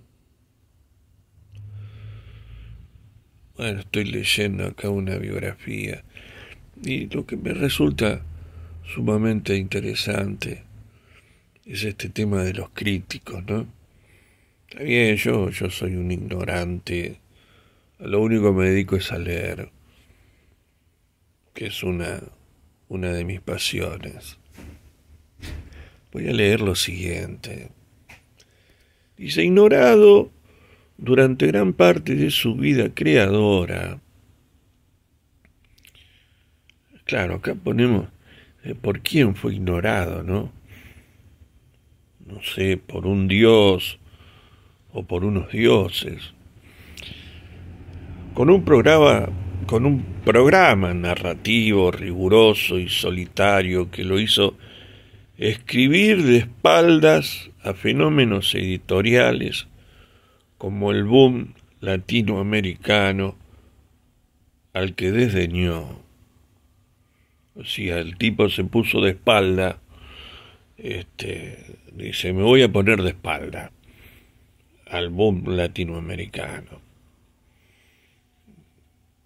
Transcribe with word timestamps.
Bueno, 3.57 3.81
estoy 3.81 4.05
leyendo 4.05 4.65
acá 4.65 4.91
una 4.91 5.17
biografía 5.17 6.05
y 6.85 7.09
lo 7.09 7.27
que 7.27 7.37
me 7.37 7.53
resulta 7.53 8.23
sumamente 8.95 9.57
interesante 9.57 10.66
es 11.67 11.83
este 11.83 12.09
tema 12.09 12.45
de 12.45 12.55
los 12.55 12.70
críticos, 12.70 13.45
¿no? 13.45 13.67
Está 14.69 14.84
bien, 14.84 15.17
yo, 15.17 15.50
yo 15.50 15.69
soy 15.69 15.97
un 15.97 16.12
ignorante, 16.12 17.20
lo 17.98 18.20
único 18.22 18.45
que 18.45 18.61
me 18.61 18.70
dedico 18.70 18.97
es 18.97 19.11
a 19.11 19.19
leer, 19.19 19.70
que 21.55 21.67
es 21.67 21.83
una, 21.83 22.20
una 22.89 23.12
de 23.12 23.25
mis 23.25 23.41
pasiones. 23.41 24.39
Voy 26.12 26.28
a 26.28 26.33
leer 26.33 26.61
lo 26.61 26.75
siguiente. 26.75 27.70
Dice, 29.17 29.42
ignorado 29.42 30.31
durante 30.98 31.47
gran 31.47 31.72
parte 31.72 32.14
de 32.14 32.31
su 32.31 32.55
vida 32.55 32.91
creadora. 32.94 34.00
Claro, 37.05 37.37
acá 37.37 37.55
ponemos 37.55 38.09
eh, 38.62 38.75
por 38.75 39.00
quién 39.00 39.34
fue 39.34 39.55
ignorado, 39.55 40.22
¿no? 40.22 40.56
No 42.27 42.43
sé, 42.43 42.77
por 42.77 43.07
un 43.07 43.29
dios 43.29 43.99
o 44.93 45.05
por 45.05 45.25
unos 45.25 45.51
dioses. 45.53 46.35
Con 48.35 48.51
un 48.51 48.65
programa, 48.65 49.29
con 49.67 49.87
un 49.87 50.05
programa 50.25 50.93
narrativo 50.93 51.91
riguroso 51.91 52.79
y 52.79 52.89
solitario 52.89 53.91
que 53.91 54.05
lo 54.05 54.19
hizo 54.19 54.56
escribir 55.39 56.23
de 56.25 56.39
espaldas 56.39 57.50
a 57.62 57.75
fenómenos 57.75 58.55
editoriales 58.55 59.69
como 60.59 60.91
el 60.91 61.05
boom 61.05 61.55
latinoamericano 61.81 63.37
al 64.73 64.95
que 64.95 65.12
desdeñó. 65.12 66.00
O 67.55 67.65
sea, 67.65 67.99
el 67.99 68.17
tipo 68.19 68.49
se 68.50 68.65
puso 68.65 69.00
de 69.00 69.11
espalda, 69.11 69.79
este, 70.77 71.79
dice, 72.05 72.33
me 72.33 72.43
voy 72.43 72.62
a 72.62 72.71
poner 72.71 73.03
de 73.03 73.11
espalda 73.11 73.73
al 74.87 75.09
boom 75.11 75.45
latinoamericano. 75.57 76.81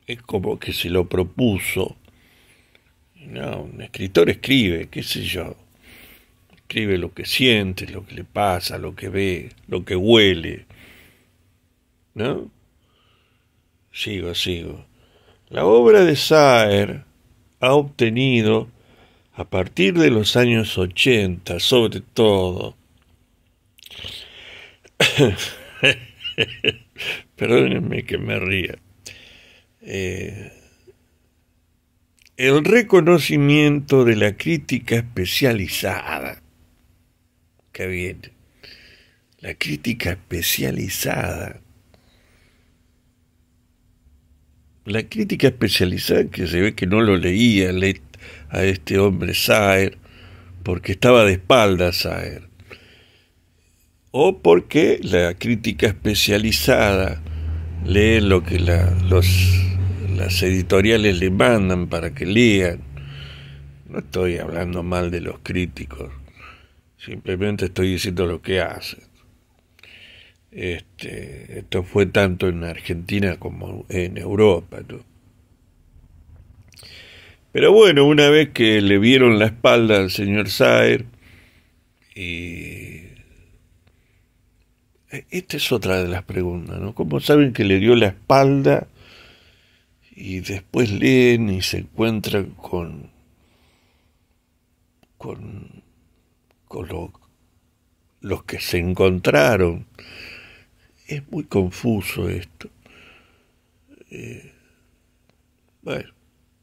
Es 0.07 0.23
como 0.23 0.59
que 0.59 0.73
se 0.73 0.91
lo 0.91 1.09
propuso. 1.09 1.97
No, 3.27 3.63
un 3.63 3.83
escritor 3.83 4.31
escribe, 4.31 4.89
qué 4.89 5.03
sé 5.03 5.23
yo. 5.23 5.57
Escribe 6.57 6.99
lo 6.99 7.13
que 7.13 7.25
siente, 7.25 7.87
lo 7.89 8.07
que 8.07 8.15
le 8.15 8.25
pasa, 8.25 8.79
lo 8.79 8.95
que 8.95 9.09
ve, 9.09 9.51
lo 9.69 9.85
que 9.85 9.97
huele. 9.97 10.67
¿No? 12.15 12.51
Sigo, 13.93 14.35
sigo. 14.35 14.85
La 15.49 15.65
obra 15.65 16.05
de 16.05 16.17
Saer 16.17 17.05
ha 17.61 17.75
obtenido, 17.75 18.69
a 19.41 19.45
partir 19.49 19.95
de 19.95 20.11
los 20.11 20.37
años 20.37 20.77
80, 20.77 21.61
sobre 21.61 22.03
todo, 22.03 22.77
perdónenme 27.37 28.03
que 28.03 28.19
me 28.19 28.39
ría, 28.39 28.77
eh, 29.81 30.53
el 32.37 32.63
reconocimiento 32.67 34.05
de 34.05 34.17
la 34.17 34.37
crítica 34.37 34.97
especializada. 34.97 36.43
Qué 37.73 37.87
bien. 37.87 38.21
La 39.39 39.55
crítica 39.55 40.11
especializada. 40.11 41.63
La 44.85 45.03
crítica 45.09 45.47
especializada 45.47 46.27
que 46.27 46.47
se 46.47 46.61
ve 46.61 46.75
que 46.75 46.87
no 46.87 47.01
lo 47.01 47.17
leía 47.17 47.73
a 48.49 48.65
este 48.65 48.99
hombre 48.99 49.35
Saer, 49.35 49.99
porque 50.63 50.93
estaba 50.93 51.25
de 51.25 51.33
espaldas 51.33 51.97
Saer. 51.97 52.49
O 54.11 54.39
porque 54.39 54.99
la 55.03 55.35
crítica 55.35 55.87
especializada 55.87 57.23
lee 57.85 58.21
lo 58.21 58.43
que 58.43 58.59
las 58.59 60.43
editoriales 60.43 61.19
le 61.19 61.31
mandan 61.31 61.89
para 61.89 62.13
que 62.13 62.27
lean. 62.27 62.81
No 63.89 64.01
estoy 64.01 64.39
hablando 64.39 64.83
mal 64.83 65.11
de 65.11 65.21
los 65.21 65.41
críticos, 65.43 66.13
simplemente 66.97 67.67
estoy 67.67 67.93
diciendo 67.93 68.27
lo 68.27 68.41
que 68.41 68.61
hacen. 68.61 69.11
Este, 70.53 71.61
esto 71.61 71.85
fue 71.85 72.07
tanto 72.07 72.49
en 72.49 72.65
Argentina 72.65 73.37
como 73.37 73.87
en 73.89 74.17
Europa. 74.17 74.79
Pero 77.53 77.73
bueno, 77.73 78.07
una 78.07 78.31
vez 78.31 78.51
que 78.51 78.81
le 78.81 78.99
vieron 78.99 79.39
la 79.39 79.47
espalda 79.47 79.97
al 79.97 80.11
señor 80.11 80.51
Saer, 80.51 81.05
y 82.15 83.01
esta 85.31 85.57
es 85.57 85.73
otra 85.73 86.03
de 86.03 86.09
las 86.09 86.23
preguntas, 86.23 86.79
¿no? 86.79 86.95
¿Cómo 86.95 87.19
saben 87.21 87.53
que 87.53 87.65
le 87.65 87.79
dio 87.79 87.97
la 87.97 88.09
espalda 88.09 88.87
y 90.21 90.41
después 90.41 90.93
leen 90.93 91.49
y 91.49 91.63
se 91.63 91.79
encuentran 91.79 92.51
con, 92.51 93.11
con, 95.17 95.83
con 96.69 97.13
los 98.21 98.45
que 98.45 98.61
se 98.61 98.79
encontraron. 98.79 99.87
Es 101.07 101.29
muy 101.31 101.45
confuso 101.45 102.29
esto. 102.29 102.69
Eh, 104.11 104.53
bueno, 105.83 106.13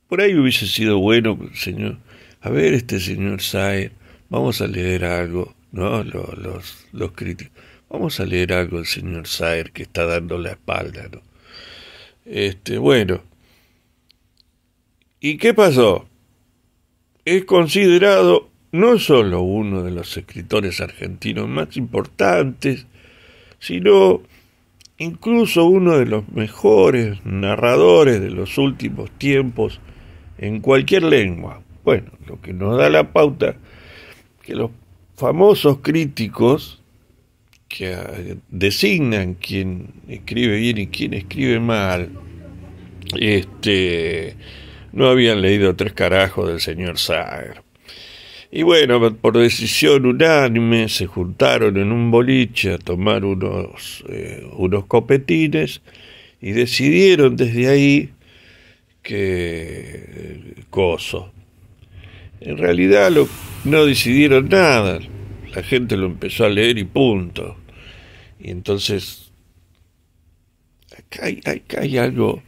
por 0.08 0.22
ahí 0.22 0.36
hubiese 0.36 0.68
sido 0.68 1.00
bueno, 1.00 1.38
señor. 1.54 1.98
A 2.42 2.50
ver, 2.50 2.74
este 2.74 3.00
señor 3.00 3.42
Saer, 3.42 3.92
vamos 4.30 4.62
a 4.62 4.68
leer 4.68 5.06
algo, 5.06 5.56
¿no? 5.72 6.04
Los, 6.04 6.38
los, 6.38 6.88
los 6.92 7.12
críticos. 7.12 7.54
Vamos 7.90 8.20
a 8.20 8.26
leer 8.26 8.54
algo 8.54 8.78
del 8.78 8.86
señor 8.86 9.28
Saer 9.28 9.72
que 9.72 9.84
está 9.84 10.06
dando 10.06 10.38
la 10.38 10.52
espalda, 10.52 11.08
¿no? 11.12 11.22
Este, 12.26 12.78
bueno, 12.78 13.22
¿Y 15.20 15.38
qué 15.38 15.56
pasó? 15.56 16.08
Es 17.26 17.44
considerado 17.46 18.50
no 18.72 19.00
solo 19.00 19.42
uno 19.42 19.82
de 19.82 19.90
los 19.90 20.16
escritores 20.16 20.80
argentinos 20.80 21.50
más 21.50 21.76
importantes, 21.76 22.86
sino 23.58 24.22
incluso 25.00 25.66
uno 25.66 25.98
de 25.98 26.06
los 26.06 26.30
mejores 26.30 27.26
narradores 27.26 28.22
de 28.22 28.30
los 28.30 28.60
últimos 28.60 29.10
tiempos 29.18 29.80
en 30.38 30.60
cualquier 30.62 31.04
lengua. 31.04 31.62
Bueno, 31.84 32.12
lo 32.28 32.42
que 32.42 32.54
nos 32.54 32.78
da 32.78 32.90
la 32.90 33.12
pauta 33.12 33.56
que 34.44 34.56
los 34.56 34.72
famosos 35.16 35.80
críticos 35.82 36.82
que 37.68 37.92
eh, 37.92 38.38
designan 38.50 39.36
quién 39.36 39.88
escribe 40.08 40.58
bien 40.58 40.78
y 40.78 40.88
quién 40.88 41.14
escribe 41.14 41.60
mal, 41.60 42.10
este, 43.20 44.36
no 44.94 45.08
habían 45.08 45.42
leído 45.42 45.76
tres 45.76 45.94
carajos 45.94 46.48
del 46.48 46.62
señor 46.62 46.98
Sager. 46.98 47.62
Y 48.50 48.64
bueno, 48.64 49.14
por 49.16 49.38
decisión 49.38 50.06
unánime 50.06 50.88
se 50.88 51.06
juntaron 51.06 51.76
en 51.78 51.92
un 51.92 52.10
boliche 52.10 52.74
a 52.74 52.78
tomar 52.78 53.26
unos, 53.26 54.06
eh, 54.08 54.48
unos 54.54 54.86
copetines 54.86 55.82
y 56.40 56.52
decidieron 56.52 57.36
desde 57.36 57.68
ahí 57.68 58.10
que 59.08 60.66
coso. 60.70 61.32
En 62.42 62.58
realidad 62.58 63.10
no 63.64 63.86
decidieron 63.86 64.50
nada, 64.50 65.00
la 65.56 65.64
gente 65.64 65.96
lo 65.96 66.08
empezó 66.08 66.44
a 66.44 66.50
leer 66.50 66.78
y 66.78 66.84
punto. 66.84 67.56
Y 68.38 68.52
entonces, 68.52 69.32
acá 70.92 71.28
hay, 71.28 71.42
hay 71.78 71.98
algo... 71.98 72.44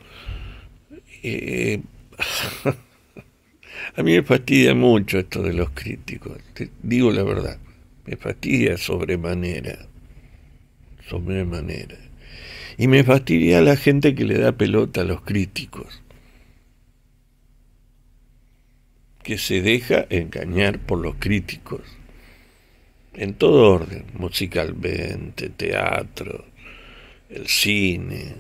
Eh, 1.24 1.80
a 3.96 4.04
mí 4.04 4.12
me 4.12 4.24
fastidia 4.24 4.76
mucho 4.76 5.18
esto 5.18 5.42
de 5.42 5.54
los 5.54 5.70
críticos, 5.70 6.40
te 6.54 6.72
digo 6.84 7.12
la 7.12 7.24
verdad, 7.24 7.58
me 8.06 8.18
fastidia 8.18 8.78
sobremanera, 8.78 9.88
sobremanera. 11.08 11.98
Y 12.78 12.88
me 12.88 13.06
fastidia 13.06 13.62
la 13.62 13.78
gente 13.78 14.14
que 14.14 14.26
le 14.26 14.38
da 14.38 14.52
pelota 14.52 15.02
a 15.02 15.06
los 15.06 15.22
críticos, 15.22 16.02
que 19.30 19.38
se 19.38 19.62
deja 19.62 20.08
engañar 20.10 20.80
por 20.80 20.98
los 20.98 21.14
críticos. 21.20 21.82
En 23.14 23.36
todo 23.36 23.74
orden, 23.74 24.06
musicalmente, 24.16 25.50
teatro, 25.50 26.46
el 27.30 27.46
cine, 27.46 28.38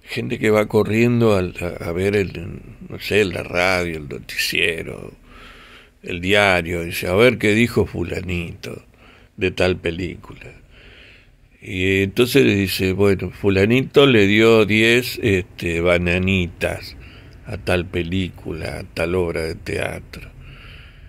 gente 0.00 0.38
que 0.38 0.48
va 0.48 0.64
corriendo 0.64 1.34
a, 1.34 1.92
ver 1.92 2.16
el, 2.16 2.62
no 2.88 2.98
sé, 2.98 3.26
la 3.26 3.42
radio, 3.42 3.98
el 3.98 4.08
noticiero, 4.08 5.12
el 6.02 6.22
diario, 6.22 6.82
y 6.82 6.86
dice, 6.86 7.08
a 7.08 7.14
ver 7.16 7.36
qué 7.36 7.52
dijo 7.52 7.84
fulanito 7.84 8.82
de 9.36 9.50
tal 9.50 9.76
película. 9.76 10.54
Y 11.60 12.00
entonces 12.00 12.46
dice, 12.46 12.94
bueno, 12.94 13.28
fulanito 13.28 14.06
le 14.06 14.26
dio 14.26 14.64
10 14.64 15.20
este, 15.22 15.82
bananitas 15.82 16.96
a 17.46 17.56
tal 17.56 17.86
película, 17.86 18.80
a 18.80 18.84
tal 18.84 19.14
obra 19.14 19.42
de 19.42 19.54
teatro. 19.54 20.30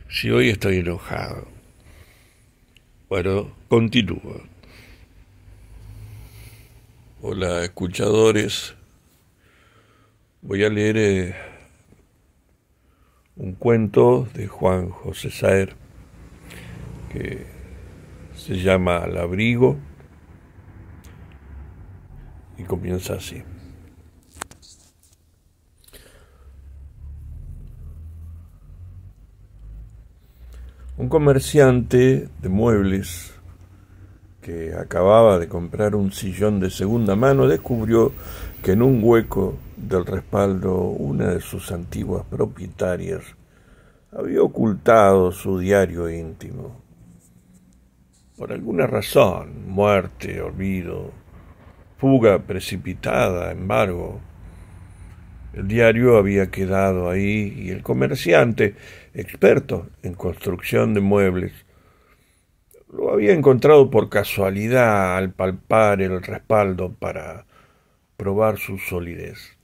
Si 0.09 0.29
hoy 0.29 0.49
estoy 0.49 0.77
enojado, 0.77 1.47
bueno, 3.09 3.51
continúo. 3.67 4.43
Hola, 7.21 7.63
escuchadores. 7.63 8.75
Voy 10.41 10.63
a 10.63 10.69
leer 10.69 10.97
eh, 10.97 11.35
un 13.35 13.53
cuento 13.53 14.27
de 14.33 14.47
Juan 14.47 14.89
José 14.89 15.31
Saer 15.31 15.75
que 17.11 17.45
se 18.35 18.55
llama 18.61 18.97
Al 18.97 19.17
abrigo 19.17 19.77
y 22.57 22.63
comienza 22.63 23.15
así. 23.15 23.41
Un 30.97 31.09
comerciante 31.09 32.27
de 32.41 32.49
muebles 32.49 33.31
que 34.41 34.73
acababa 34.73 35.37
de 35.37 35.47
comprar 35.47 35.93
un 35.93 36.11
sillón 36.11 36.59
de 36.59 36.71
segunda 36.71 37.15
mano 37.15 37.47
descubrió 37.47 38.11
que 38.63 38.71
en 38.71 38.81
un 38.81 39.01
hueco 39.03 39.59
del 39.75 40.07
respaldo 40.07 40.81
una 40.81 41.27
de 41.27 41.39
sus 41.39 41.71
antiguas 41.71 42.25
propietarias 42.27 43.21
había 44.11 44.41
ocultado 44.41 45.31
su 45.31 45.59
diario 45.59 46.09
íntimo. 46.09 46.81
Por 48.35 48.51
alguna 48.51 48.87
razón, 48.87 49.67
muerte, 49.67 50.41
olvido, 50.41 51.11
fuga 51.99 52.39
precipitada, 52.39 53.51
embargo, 53.51 54.19
el 55.57 55.67
diario 55.67 56.17
había 56.17 56.51
quedado 56.51 57.09
ahí 57.09 57.51
y 57.57 57.69
el 57.69 57.81
comerciante, 57.81 58.75
experto 59.17 59.87
en 60.03 60.13
construcción 60.13 60.93
de 60.93 61.01
muebles, 61.01 61.51
lo 62.93 63.11
había 63.11 63.33
encontrado 63.33 63.89
por 63.89 64.09
casualidad 64.09 65.17
al 65.17 65.33
palpar 65.33 66.01
el 66.03 66.21
respaldo 66.21 66.93
para 66.93 67.45
probar 68.15 68.59
su 68.59 68.77
solidez. 68.77 69.57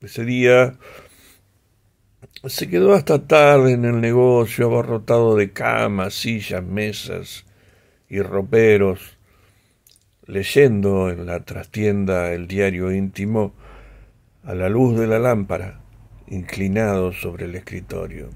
Ese 0.00 0.24
día 0.24 0.78
se 2.44 2.68
quedó 2.68 2.94
hasta 2.94 3.26
tarde 3.26 3.72
en 3.72 3.84
el 3.84 4.00
negocio 4.00 4.66
abarrotado 4.66 5.36
de 5.36 5.52
camas, 5.52 6.14
sillas, 6.14 6.62
mesas 6.62 7.44
y 8.08 8.20
roperos, 8.20 9.18
leyendo 10.26 11.10
en 11.10 11.26
la 11.26 11.44
trastienda 11.44 12.32
el 12.32 12.46
diario 12.46 12.92
íntimo 12.92 13.52
a 14.44 14.54
la 14.54 14.68
luz 14.68 14.98
de 14.98 15.08
la 15.08 15.18
lámpara, 15.18 15.81
inclinado 16.32 17.12
sobre 17.12 17.44
el 17.44 17.54
escritorio. 17.54 18.30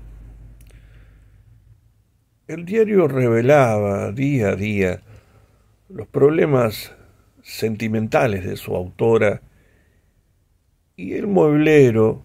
El 2.47 2.65
diario 2.65 3.09
revelaba 3.09 4.13
día 4.13 4.51
a 4.51 4.57
día 4.57 5.01
los 5.89 6.07
problemas 6.07 6.95
sentimentales 7.43 8.45
de 8.45 8.57
su 8.57 8.77
autora 8.77 9.41
y 10.95 11.15
el 11.15 11.27
mueblero, 11.27 12.23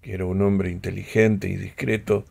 que 0.00 0.14
era 0.14 0.26
un 0.26 0.40
hombre 0.42 0.70
inteligente 0.70 1.48
y 1.48 1.56
discreto, 1.56 2.24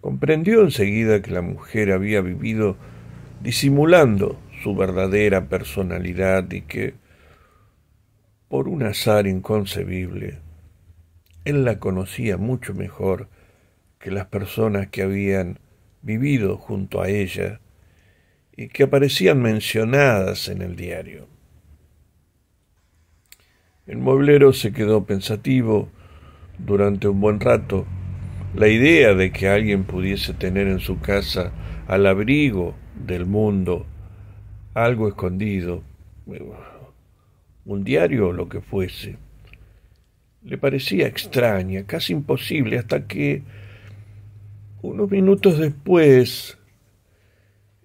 comprendió 0.00 0.62
enseguida 0.62 1.22
que 1.22 1.32
la 1.32 1.42
mujer 1.42 1.92
había 1.92 2.20
vivido 2.20 2.76
disimulando 3.42 4.38
su 4.62 4.76
verdadera 4.76 5.48
personalidad 5.48 6.50
y 6.52 6.62
que 6.62 6.94
por 8.48 8.68
un 8.68 8.82
azar 8.82 9.26
inconcebible, 9.26 10.38
él 11.48 11.64
la 11.64 11.78
conocía 11.78 12.36
mucho 12.36 12.74
mejor 12.74 13.28
que 13.98 14.10
las 14.10 14.26
personas 14.26 14.88
que 14.88 15.02
habían 15.02 15.58
vivido 16.02 16.56
junto 16.56 17.00
a 17.00 17.08
ella 17.08 17.60
y 18.56 18.68
que 18.68 18.84
aparecían 18.84 19.40
mencionadas 19.40 20.48
en 20.48 20.62
el 20.62 20.76
diario. 20.76 21.26
El 23.86 23.98
mueblero 23.98 24.52
se 24.52 24.72
quedó 24.72 25.06
pensativo 25.06 25.88
durante 26.58 27.08
un 27.08 27.20
buen 27.20 27.40
rato. 27.40 27.86
La 28.54 28.68
idea 28.68 29.14
de 29.14 29.32
que 29.32 29.48
alguien 29.48 29.84
pudiese 29.84 30.34
tener 30.34 30.68
en 30.68 30.80
su 30.80 31.00
casa 31.00 31.52
al 31.86 32.06
abrigo 32.06 32.74
del 32.94 33.26
mundo 33.26 33.86
algo 34.74 35.08
escondido 35.08 35.82
un 37.64 37.84
diario 37.84 38.28
o 38.28 38.32
lo 38.32 38.48
que 38.48 38.60
fuese. 38.60 39.16
Le 40.48 40.56
parecía 40.56 41.06
extraña, 41.06 41.84
casi 41.84 42.14
imposible, 42.14 42.78
hasta 42.78 43.06
que 43.06 43.42
unos 44.80 45.10
minutos 45.10 45.58
después, 45.58 46.56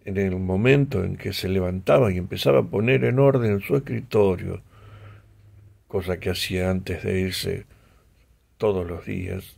en 0.05 0.15
el 0.15 0.37
momento 0.37 1.03
en 1.03 1.17
que 1.17 1.33
se 1.33 1.49
levantaba 1.49 2.09
y 2.13 2.17
empezaba 2.17 2.59
a 2.59 2.65
poner 2.65 3.03
en 3.03 3.19
orden 3.19 3.59
su 3.59 3.75
escritorio, 3.75 4.61
cosa 5.89 6.21
que 6.21 6.29
hacía 6.29 6.69
antes 6.69 7.03
de 7.03 7.19
irse 7.19 7.65
todos 8.55 8.87
los 8.87 9.05
días, 9.05 9.57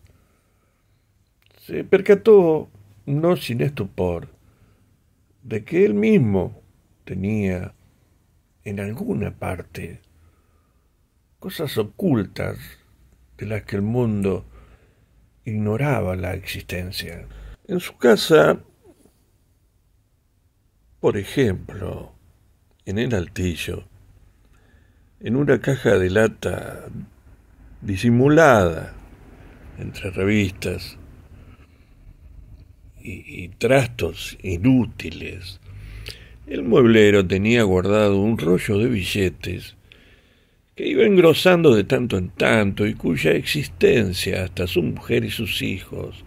se 1.62 1.84
percató, 1.84 2.70
no 3.06 3.36
sin 3.36 3.62
estupor, 3.62 4.30
de 5.44 5.64
que 5.64 5.86
él 5.86 5.94
mismo 5.94 6.60
tenía 7.04 7.76
en 8.64 8.80
alguna 8.80 9.30
parte 9.30 10.02
cosas 11.38 11.78
ocultas 11.78 12.58
de 13.38 13.46
las 13.46 13.64
que 13.64 13.76
el 13.76 13.82
mundo 13.82 14.46
ignoraba 15.46 16.16
la 16.16 16.34
existencia. 16.34 17.28
En 17.68 17.80
su 17.80 17.98
casa, 17.98 18.60
por 21.00 21.18
ejemplo, 21.18 22.14
en 22.86 22.98
el 22.98 23.14
altillo, 23.14 23.88
en 25.20 25.36
una 25.36 25.60
caja 25.60 25.98
de 25.98 26.10
lata 26.10 26.86
disimulada 27.82 28.94
entre 29.78 30.12
revistas 30.12 30.98
y, 33.02 33.44
y, 33.44 33.50
trastos 33.50 34.38
inútiles, 34.42 35.60
el 36.48 36.64
mueblero 36.64 37.26
tenía 37.26 37.64
guardado 37.64 38.20
un 38.20 38.38
rollo 38.38 38.78
de 38.78 38.88
billetes 38.88 39.76
que 40.76 40.86
iba 40.86 41.06
engrosando 41.06 41.74
de 41.74 41.86
tanto 41.86 42.18
en 42.18 42.30
tanto 42.30 42.86
y 42.86 42.96
cuya 42.96 43.32
existencia 43.32 44.44
hasta 44.44 44.68
su 44.68 44.84
mujer 44.84 45.24
y 45.24 45.32
sus 45.32 45.62
hijos 45.62 46.26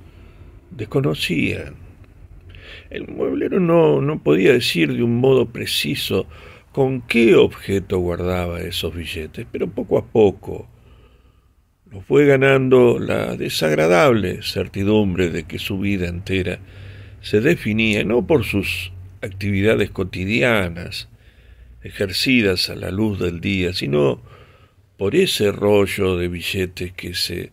desconocían. 0.70 1.74
El 2.88 3.08
mueblero 3.08 3.60
no, 3.60 4.00
no 4.00 4.22
podía 4.22 4.54
decir 4.54 4.94
de 4.94 5.02
un 5.02 5.18
modo 5.20 5.46
preciso 5.50 6.26
con 6.72 7.02
qué 7.02 7.34
objeto 7.36 7.98
guardaba 7.98 8.60
esos 8.60 8.94
billetes, 8.94 9.46
pero 9.52 9.68
poco 9.68 9.98
a 9.98 10.06
poco 10.06 10.66
lo 11.90 12.00
fue 12.00 12.24
ganando 12.24 12.98
la 12.98 13.36
desagradable 13.36 14.42
certidumbre 14.42 15.28
de 15.28 15.44
que 15.44 15.58
su 15.58 15.78
vida 15.78 16.08
entera 16.08 16.58
se 17.20 17.42
definía 17.42 18.02
no 18.02 18.26
por 18.26 18.44
sus 18.44 18.92
actividades 19.20 19.90
cotidianas, 19.90 21.10
ejercidas 21.82 22.70
a 22.70 22.76
la 22.76 22.90
luz 22.90 23.18
del 23.18 23.40
día, 23.40 23.74
sino 23.74 24.22
por 24.98 25.14
ese 25.14 25.52
rollo 25.52 26.16
de 26.16 26.28
billetes 26.28 26.92
que 26.92 27.14
se 27.14 27.52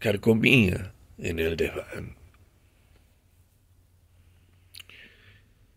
carcomía 0.00 0.92
en 1.18 1.38
el 1.38 1.56
desván. 1.56 2.16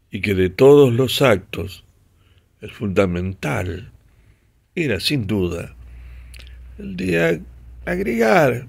Y 0.10 0.22
que 0.22 0.34
de 0.34 0.50
todos 0.50 0.92
los 0.92 1.22
actos, 1.22 1.86
el 2.62 2.72
fundamental 2.72 3.92
era 4.76 5.00
sin 5.00 5.28
duda 5.28 5.76
el 6.80 6.96
de 6.96 7.42
agregar 7.86 8.68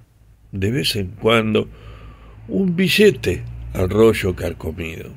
de 0.53 0.71
vez 0.71 0.97
en 0.97 1.09
cuando 1.09 1.69
un 2.49 2.77
billete 2.77 3.43
al 3.73 3.89
rollo 3.89 4.37
carcomido. 4.37 5.11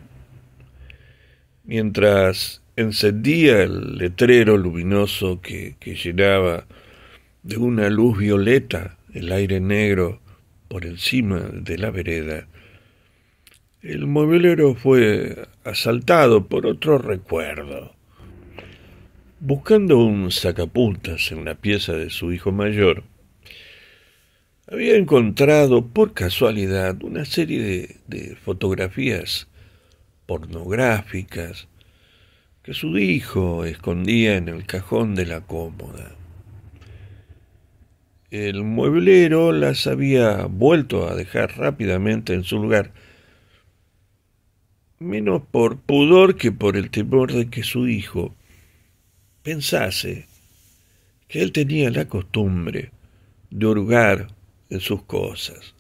Mientras 1.66 2.62
encendía 2.78 3.64
el 3.64 3.98
letrero 3.98 4.58
luminoso 4.58 5.42
que, 5.42 5.76
que 5.80 5.96
llenaba 5.96 6.66
de 7.44 7.58
una 7.58 7.90
luz 7.90 8.18
violeta 8.18 8.98
el 9.14 9.32
aire 9.32 9.60
negro 9.60 10.20
por 10.68 10.86
encima 10.86 11.40
de 11.40 11.78
la 11.78 11.92
vereda, 11.92 12.48
el 13.82 14.06
mobilero 14.08 14.76
fue 14.76 15.48
asaltado 15.64 16.48
por 16.48 16.66
otro 16.66 16.98
recuerdo. 16.98 17.96
Buscando 19.40 20.00
un 20.00 20.32
sacapuntas 20.32 21.32
en 21.32 21.46
la 21.46 21.56
pieza 21.56 21.94
de 21.94 22.10
su 22.10 22.34
hijo 22.34 22.52
mayor, 22.52 23.04
había 24.70 24.98
encontrado 24.98 25.86
por 25.86 26.14
casualidad 26.14 27.02
una 27.04 27.24
serie 27.24 27.62
de, 27.62 27.96
de, 28.08 28.36
fotografías 28.36 29.48
pornográficas 30.26 31.70
que 32.64 32.74
su 32.74 32.98
hijo 32.98 33.64
escondía 33.64 34.36
en 34.36 34.50
el 34.50 34.66
cajón 34.66 35.16
de 35.16 35.28
la 35.28 35.42
cómoda. 35.42 36.17
El 38.30 38.66
mueblero 38.66 39.54
las 39.54 39.88
había 39.88 40.48
vuelto 40.48 41.08
a 41.08 41.16
dejar 41.16 41.58
rápidamente 41.58 42.34
en 42.34 42.44
su 42.44 42.62
lugar, 42.62 42.92
menos 45.00 45.44
por 45.50 45.78
pudor 45.78 46.36
que 46.36 46.52
por 46.52 46.76
el 46.76 46.90
temor 46.90 47.32
de 47.32 47.50
que 47.50 47.64
su 47.64 47.88
hijo 47.88 48.36
pensase 49.44 50.26
que 51.30 51.42
él 51.42 51.54
tenía 51.54 51.90
la 51.90 52.10
costumbre 52.10 52.92
de 53.50 53.66
hurgar 53.66 54.28
en 54.70 54.82
sus 54.82 55.04
cosas. 55.04 55.74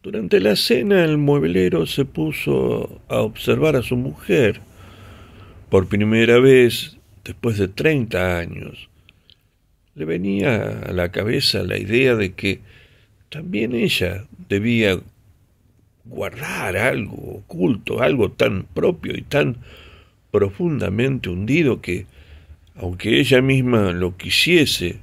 Durante 0.00 0.38
la 0.38 0.54
cena 0.54 1.04
el 1.04 1.18
mueblero 1.18 1.86
se 1.86 2.04
puso 2.04 3.00
a 3.08 3.16
observar 3.16 3.74
a 3.74 3.82
su 3.82 3.96
mujer. 3.96 4.60
Por 5.70 5.88
primera 5.88 6.38
vez, 6.38 6.98
después 7.24 7.58
de 7.58 7.66
treinta 7.66 8.38
años, 8.38 8.88
le 9.98 10.04
venía 10.04 10.80
a 10.86 10.92
la 10.92 11.10
cabeza 11.10 11.64
la 11.64 11.76
idea 11.76 12.14
de 12.14 12.32
que 12.32 12.60
también 13.30 13.74
ella 13.74 14.24
debía 14.48 15.00
guardar 16.04 16.76
algo 16.76 17.16
oculto, 17.16 18.00
algo 18.00 18.30
tan 18.30 18.62
propio 18.62 19.16
y 19.16 19.22
tan 19.22 19.56
profundamente 20.30 21.28
hundido 21.28 21.80
que, 21.80 22.06
aunque 22.76 23.18
ella 23.18 23.42
misma 23.42 23.90
lo 23.90 24.16
quisiese, 24.16 25.00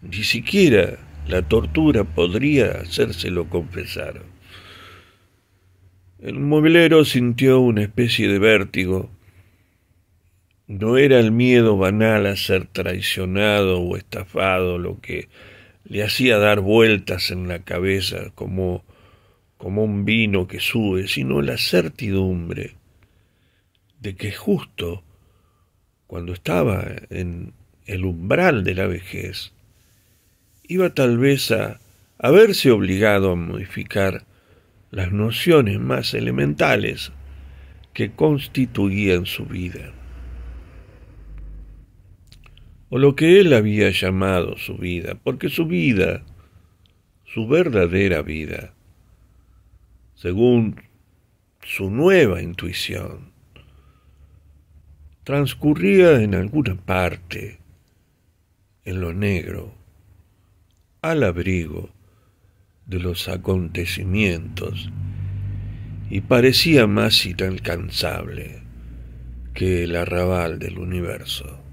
ni 0.00 0.24
siquiera 0.24 0.98
la 1.28 1.42
tortura 1.42 2.04
podría 2.04 2.80
hacérselo 2.80 3.50
confesar. 3.50 4.22
El 6.18 6.40
mobilero 6.40 7.04
sintió 7.04 7.60
una 7.60 7.82
especie 7.82 8.26
de 8.26 8.38
vértigo. 8.38 9.10
No 10.66 10.96
era 10.96 11.20
el 11.20 11.30
miedo 11.30 11.76
banal 11.76 12.26
a 12.26 12.36
ser 12.36 12.66
traicionado 12.66 13.80
o 13.80 13.96
estafado 13.96 14.78
lo 14.78 15.00
que 15.00 15.28
le 15.84 16.02
hacía 16.02 16.38
dar 16.38 16.60
vueltas 16.60 17.30
en 17.30 17.48
la 17.48 17.60
cabeza 17.60 18.30
como, 18.34 18.82
como 19.58 19.84
un 19.84 20.04
vino 20.04 20.48
que 20.48 20.60
sube, 20.60 21.06
sino 21.08 21.42
la 21.42 21.58
certidumbre 21.58 22.76
de 24.00 24.16
que 24.16 24.32
justo 24.32 25.02
cuando 26.06 26.32
estaba 26.32 26.84
en 27.10 27.54
el 27.86 28.04
umbral 28.04 28.64
de 28.64 28.74
la 28.74 28.86
vejez, 28.86 29.52
iba 30.62 30.90
tal 30.90 31.18
vez 31.18 31.50
a, 31.50 31.80
verse 32.18 32.70
obligado 32.70 33.32
a 33.32 33.36
modificar 33.36 34.24
las 34.90 35.12
nociones 35.12 35.80
más 35.80 36.14
elementales 36.14 37.12
que 37.92 38.12
constituían 38.12 39.26
su 39.26 39.46
vida, 39.46 39.92
o 42.94 42.98
lo 42.98 43.16
que 43.16 43.40
él 43.40 43.52
había 43.52 43.90
llamado 43.90 44.56
su 44.56 44.76
vida, 44.76 45.16
porque 45.20 45.48
su 45.48 45.66
vida, 45.66 46.22
su 47.24 47.48
verdadera 47.48 48.22
vida, 48.22 48.72
según 50.14 50.80
su 51.60 51.90
nueva 51.90 52.40
intuición, 52.40 53.32
transcurría 55.24 56.22
en 56.22 56.36
alguna 56.36 56.76
parte 56.76 57.58
en 58.84 59.00
lo 59.00 59.12
negro 59.12 59.74
al 61.02 61.24
abrigo 61.24 61.90
de 62.86 63.00
los 63.00 63.26
acontecimientos 63.26 64.88
y 66.10 66.20
parecía 66.20 66.86
más 66.86 67.26
inalcanzable 67.26 68.62
que 69.52 69.82
el 69.82 69.96
arrabal 69.96 70.60
del 70.60 70.78
universo. 70.78 71.63